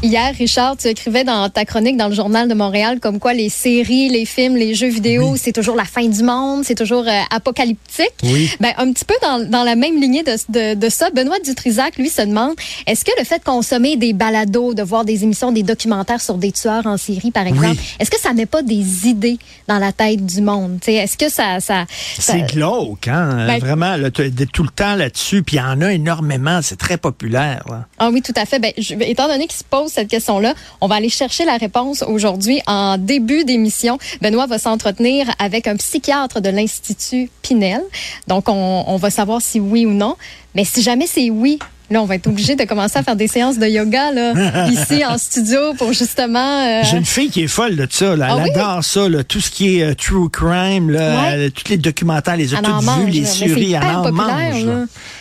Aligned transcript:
Hier, 0.00 0.32
Richard, 0.38 0.76
tu 0.76 0.86
écrivais 0.86 1.24
dans 1.24 1.48
ta 1.50 1.64
chronique 1.64 1.96
dans 1.96 2.06
le 2.06 2.14
journal 2.14 2.46
de 2.48 2.54
Montréal 2.54 3.00
comme 3.00 3.18
quoi 3.18 3.34
les 3.34 3.48
séries, 3.48 4.08
les 4.08 4.26
films, 4.26 4.54
les 4.54 4.72
jeux 4.72 4.86
vidéo, 4.90 5.34
c'est 5.36 5.50
toujours 5.52 5.74
la 5.74 5.84
fin 5.84 6.06
du 6.06 6.22
monde, 6.22 6.62
c'est 6.64 6.76
toujours 6.76 7.02
euh, 7.08 7.20
apocalyptique. 7.34 8.12
Oui. 8.22 8.48
Ben, 8.60 8.72
un 8.78 8.92
petit 8.92 9.04
peu 9.04 9.14
dans, 9.22 9.40
dans 9.50 9.64
la 9.64 9.74
même 9.74 10.00
lignée 10.00 10.22
de, 10.22 10.36
de, 10.50 10.74
de 10.78 10.88
ça, 10.88 11.10
Benoît 11.10 11.40
Dutrisac, 11.44 11.96
lui, 11.96 12.10
se 12.10 12.22
demande, 12.22 12.54
est-ce 12.86 13.04
que 13.04 13.10
le 13.18 13.24
fait 13.24 13.40
de 13.40 13.44
consommer 13.44 13.96
des 13.96 14.12
balados, 14.12 14.72
de 14.72 14.84
voir 14.84 15.04
des 15.04 15.24
émissions, 15.24 15.50
des 15.50 15.64
documentaires 15.64 16.20
sur 16.20 16.34
des 16.38 16.52
tueurs 16.52 16.86
en 16.86 16.96
série, 16.96 17.32
par 17.32 17.48
exemple, 17.48 17.70
Oui. 17.70 17.96
est-ce 17.98 18.10
que 18.12 18.20
ça 18.20 18.32
met 18.32 18.46
pas 18.46 18.62
des 18.62 19.08
idées 19.08 19.38
dans 19.66 19.78
la 19.78 19.90
tête 19.90 20.24
du 20.24 20.42
monde? 20.42 20.78
Est-ce 20.86 21.16
que 21.18 21.28
ça... 21.28 21.58
ça, 21.58 21.86
ça- 22.16 22.34
C'est 22.34 22.42
glauque, 22.54 23.08
hein? 23.08 23.46
Ben- 23.48 23.58
Vraiment, 23.58 23.96
là, 23.96 24.12
tout 24.12 24.22
le 24.62 24.70
temps 24.70 24.94
là-dessus, 24.94 25.42
puis 25.42 25.56
il 25.56 25.58
y 25.58 25.62
en 25.62 25.80
a 25.80 25.92
énormément, 25.92 26.60
c'est 26.62 26.78
très 26.78 26.98
populaire. 26.98 27.64
là. 27.68 27.84
Ah 27.98 28.10
oui, 28.12 28.22
tout 28.22 28.32
à 28.36 28.44
fait. 28.46 28.60
Ben, 28.60 28.72
je- 28.78 28.94
étant 29.00 29.26
donné 29.26 29.48
qu'il 29.48 29.58
se 29.58 29.64
pose 29.64 29.87
cette 29.88 30.08
question-là, 30.08 30.54
on 30.80 30.86
va 30.86 30.96
aller 30.96 31.08
chercher 31.08 31.44
la 31.44 31.56
réponse 31.56 32.02
aujourd'hui 32.02 32.60
en 32.66 32.98
début 32.98 33.44
d'émission. 33.44 33.98
Benoît 34.20 34.46
va 34.46 34.58
s'entretenir 34.58 35.26
avec 35.38 35.66
un 35.66 35.76
psychiatre 35.76 36.40
de 36.40 36.50
l'Institut 36.50 37.30
Pinel. 37.42 37.82
Donc, 38.26 38.48
on, 38.48 38.84
on 38.86 38.96
va 38.96 39.10
savoir 39.10 39.42
si 39.42 39.60
oui 39.60 39.86
ou 39.86 39.92
non. 39.92 40.16
Mais 40.54 40.64
si 40.64 40.82
jamais 40.82 41.06
c'est 41.06 41.30
oui, 41.30 41.58
là, 41.90 42.02
on 42.02 42.04
va 42.04 42.16
être 42.16 42.26
obligé 42.26 42.54
de 42.56 42.64
commencer 42.64 42.98
à 42.98 43.02
faire 43.02 43.16
des 43.16 43.28
séances 43.28 43.58
de 43.58 43.66
yoga 43.66 44.12
là, 44.12 44.68
ici 44.70 45.04
en 45.04 45.16
studio 45.18 45.74
pour 45.78 45.92
justement... 45.92 46.64
euh, 46.66 46.82
J'ai 46.84 46.96
une 46.98 47.04
fille 47.04 47.30
qui 47.30 47.42
est 47.42 47.46
folle 47.48 47.76
de 47.76 47.86
ça, 47.90 48.16
là. 48.16 48.28
Ah 48.30 48.34
elle 48.38 48.44
oui? 48.44 48.50
adore 48.50 48.84
ça, 48.84 49.08
là. 49.08 49.24
tout 49.24 49.40
ce 49.40 49.50
qui 49.50 49.78
est 49.78 49.82
euh, 49.84 49.94
true 49.94 50.28
crime, 50.30 50.90
là, 50.90 51.32
Ouais. 51.36 51.50
tous 51.50 51.68
les 51.70 51.76
documentaires, 51.78 52.36
les 52.36 52.54
a 52.54 52.58
toutes 52.58 52.84
vues, 53.04 53.10
les 53.10 53.24
séries, 53.24 53.72
elle 53.74 53.82
en 53.84 54.12
mange. 54.12 54.66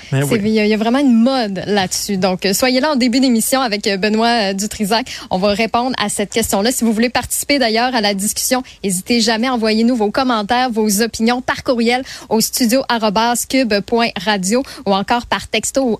C'est- 0.10 0.24
oui. 0.24 0.40
Il 0.42 0.48
y, 0.52 0.60
a- 0.62 0.66
il 0.66 0.70
y 0.70 0.74
a 0.74 0.78
vraiment 0.78 1.00
une 1.00 1.22
mode 1.22 1.64
là-dessus. 1.68 2.16
Donc, 2.16 2.46
euh, 2.46 2.54
soyez 2.54 2.80
là 2.80 2.94
en 2.94 2.96
début 2.96 3.20
d'émission 3.20 3.59
avec 3.59 3.84
Benoît 4.00 4.54
Dutrisac. 4.54 5.06
On 5.31 5.38
va 5.38 5.50
répondre 5.50 5.94
à 6.02 6.08
cette 6.08 6.30
question-là. 6.31 6.72
Si 6.72 6.86
vous 6.86 6.94
voulez 6.94 7.09
participer 7.09 7.59
d'ailleurs 7.59 7.94
à 7.94 8.00
la 8.00 8.14
discussion, 8.14 8.64
n'hésitez 8.86 9.20
jamais 9.20 9.48
à 9.48 9.54
envoyer 9.54 9.84
nous 9.84 9.98
vos 9.98 10.09
commentaires, 10.09 10.70
vos 10.72 11.02
opinions 11.02 11.42
par 11.42 11.62
courriel 11.64 12.04
au 12.30 12.40
studio@cube.radio 12.40 14.64
ou 14.86 14.94
encore 14.94 15.26
par 15.26 15.48
texto 15.48 15.84
au 15.84 15.98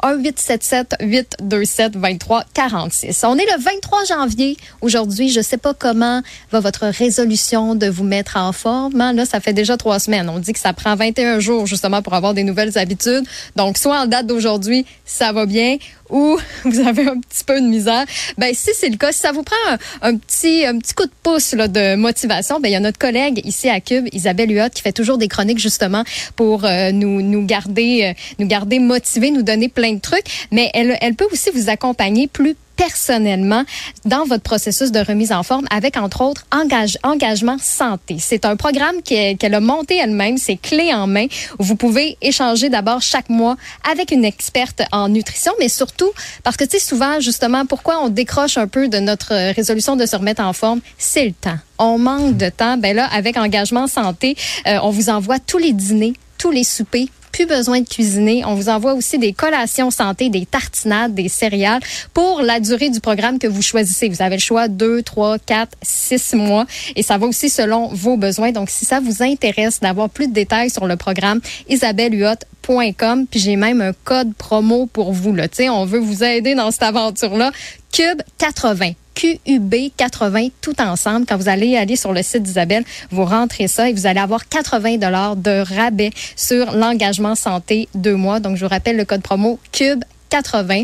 1-877-827-2346. 0.58 3.26
On 3.26 3.38
est 3.38 3.46
le 3.46 3.62
23 3.62 4.06
janvier 4.06 4.58
aujourd'hui. 4.82 5.30
Je 5.30 5.42
sais 5.42 5.58
pas 5.58 5.74
comment 5.74 6.22
va 6.52 6.60
votre 6.60 6.88
résolution 6.88 7.76
de 7.76 7.88
vous 7.88 8.04
mettre 8.04 8.38
en 8.38 8.52
forme. 8.52 9.00
hein. 9.02 9.14
Là, 9.14 9.26
ça 9.26 9.40
fait 9.40 9.54
déjà 9.54 9.78
trois 9.78 10.00
semaines. 10.00 10.30
On 10.30 10.40
dit 10.40 10.54
que 10.54 10.60
ça 10.60 10.74
prend 10.74 10.96
21 10.96 11.40
jours 11.40 11.66
justement 11.66 12.02
pour 12.02 12.14
avoir 12.14 12.34
des 12.34 12.44
nouvelles 12.44 12.78
habitudes. 12.78 13.26
Donc, 13.56 13.78
soit 13.78 14.02
en 14.02 14.06
date 14.06 14.28
d'aujourd'hui, 14.28 14.86
ça 15.06 15.32
va 15.32 15.46
bien, 15.46 15.78
ou 16.10 16.38
vous 16.64 16.80
avez 16.80 17.08
un 17.08 17.20
petit 17.20 17.44
peu 17.44 17.60
de 17.60 17.66
misère. 17.66 18.06
Ben, 18.38 18.54
si 18.54 18.72
c'est 18.74 18.90
le 18.90 18.98
cas, 18.98 19.12
si 19.12 19.20
ça 19.20 19.32
vous 19.32 19.44
prend 19.44 19.56
un, 19.70 19.78
un 20.02 20.18
petit, 20.18 20.66
un 20.66 20.78
petit 20.80 20.94
coup 20.94 21.06
de 21.06 21.12
pouce 21.24 21.54
là, 21.54 21.68
de 21.68 21.96
motivation, 21.96 22.60
ben, 22.60 22.70
il 22.70 22.74
y 22.74 22.76
a 22.76 22.80
notre 22.80 23.00
collègue 23.00 23.42
ici 23.46 23.70
à 23.70 23.80
Cube, 23.82 24.08
Isabelle 24.12 24.52
Huot, 24.52 24.70
qui 24.74 24.82
fait 24.82 24.92
toujours 24.92 25.18
des 25.18 25.28
chroniques 25.28 25.60
justement 25.60 26.04
pour 26.36 26.66
euh, 26.66 26.92
nous, 26.92 27.22
nous 27.22 27.46
garder, 27.46 28.04
euh, 28.04 28.14
nous 28.40 28.48
garder 28.48 28.80
motivés, 28.80 29.32
nous 29.32 29.44
donner 29.44 29.70
plein 29.70 29.94
de 29.94 30.00
trucs. 30.00 30.47
Mais 30.52 30.70
elle, 30.74 30.98
elle 31.02 31.16
peut 31.16 31.28
aussi 31.32 31.50
vous 31.52 31.70
accompagner 31.70 32.28
plus 32.28 32.56
personnellement 32.78 33.64
dans 34.06 34.24
votre 34.24 34.44
processus 34.44 34.92
de 34.92 35.00
remise 35.00 35.34
en 35.34 35.44
forme 35.44 35.66
avec, 35.70 35.98
entre 35.98 36.22
autres, 36.22 36.46
engage, 36.52 36.98
engagement 37.04 37.58
santé. 37.60 38.18
C'est 38.20 38.46
un 38.46 38.56
programme 38.56 39.02
qu'elle 39.02 39.54
a 39.54 39.60
monté 39.60 39.98
elle-même, 39.98 40.38
c'est 40.38 40.56
clé 40.56 40.94
en 40.94 41.08
main, 41.08 41.26
vous 41.60 41.76
pouvez 41.76 42.18
échanger 42.22 42.70
d'abord 42.70 43.02
chaque 43.02 43.30
mois 43.30 43.58
avec 43.92 44.12
une 44.12 44.24
experte 44.24 44.84
en 44.92 45.10
nutrition, 45.10 45.52
mais 45.60 45.70
surtout 45.70 46.12
parce 46.44 46.56
que, 46.56 46.64
tu 46.64 46.78
sais, 46.78 46.86
souvent, 46.86 47.20
justement, 47.20 47.66
pourquoi 47.66 48.00
on 48.04 48.10
décroche 48.10 48.58
un 48.58 48.68
peu 48.68 48.88
de 48.88 49.00
notre 49.00 49.34
résolution 49.54 49.96
de 49.96 50.06
se 50.06 50.16
remettre 50.16 50.44
en 50.44 50.54
forme, 50.54 50.80
c'est 50.98 51.26
le 51.26 51.34
temps. 51.34 51.58
On 51.80 51.98
manque 51.98 52.38
de 52.38 52.50
temps. 52.50 52.78
Ben 52.78 52.96
là, 52.96 53.08
avec 53.12 53.38
engagement 53.38 53.88
santé, 53.88 54.36
euh, 54.68 54.80
on 54.84 54.92
vous 54.92 55.10
envoie 55.10 55.40
tous 55.40 55.58
les 55.58 55.74
dîners, 55.74 56.14
tous 56.38 56.52
les 56.52 56.64
soupers 56.64 57.08
besoin 57.46 57.82
de 57.82 57.88
cuisiner. 57.88 58.44
On 58.46 58.56
vous 58.56 58.70
envoie 58.70 58.94
aussi 58.94 59.18
des 59.18 59.34
collations 59.34 59.92
santé, 59.92 60.30
des 60.30 60.46
tartinades, 60.46 61.14
des 61.14 61.30
céréales 61.30 61.82
pour 62.14 62.42
la 62.42 62.60
durée 62.60 62.90
du 62.90 63.00
programme 63.00 63.40
que 63.40 63.48
vous 63.48 63.62
choisissez. 63.62 64.10
Vous 64.10 64.22
avez 64.22 64.36
le 64.36 64.42
choix 64.42 64.68
2, 64.68 65.04
3, 65.04 65.40
4, 65.40 65.78
6 65.82 66.34
mois 66.36 66.66
et 66.96 67.04
ça 67.04 67.18
va 67.18 67.28
aussi 67.28 67.50
selon 67.50 67.88
vos 67.90 68.18
besoins. 68.18 68.52
Donc, 68.52 68.70
si 68.70 68.86
ça 68.86 69.00
vous 69.00 69.24
intéresse 69.24 69.80
d'avoir 69.80 70.10
plus 70.10 70.28
de 70.28 70.34
détails 70.34 70.70
sur 70.70 70.88
le 70.88 70.96
programme, 70.96 71.42
isabellehuot.com. 71.70 73.28
Puis 73.28 73.40
j'ai 73.40 73.56
même 73.56 73.82
un 73.82 73.94
code 74.04 74.34
promo 74.36 74.88
pour 74.88 75.14
vous. 75.14 75.34
Là. 75.34 75.48
On 75.72 75.86
veut 75.86 76.00
vous 76.00 76.24
aider 76.24 76.56
dans 76.56 76.72
cette 76.72 76.84
aventure-là. 76.84 77.52
Cube 77.92 78.22
80. 78.38 78.92
QUB 79.18 79.92
80 79.98 80.50
tout 80.62 80.80
ensemble. 80.80 81.26
Quand 81.26 81.38
vous 81.38 81.50
allez 81.50 81.76
aller 81.76 81.96
sur 81.96 82.14
le 82.14 82.22
site 82.22 82.44
d'Isabelle, 82.44 82.84
vous 83.10 83.26
rentrez 83.26 83.68
ça 83.68 83.90
et 83.90 83.94
vous 83.94 84.06
allez 84.06 84.20
avoir 84.20 84.48
80 84.48 84.98
dollars 84.98 85.36
de 85.36 85.64
rabais 85.76 86.12
sur 86.36 86.72
l'engagement 86.72 87.34
santé 87.34 87.90
deux 87.96 88.16
mois. 88.16 88.40
Donc, 88.40 88.58
je 88.58 88.66
vous 88.66 88.70
rappelle 88.70 88.96
le 88.96 89.06
code 89.06 89.24
promo 89.24 89.60
CUBE 89.72 90.04
80. 90.30 90.84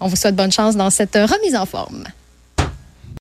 On 0.00 0.08
vous 0.08 0.16
souhaite 0.16 0.36
bonne 0.36 0.52
chance 0.52 0.76
dans 0.76 0.90
cette 0.90 1.16
remise 1.16 1.54
en 1.54 1.66
forme. 1.66 2.04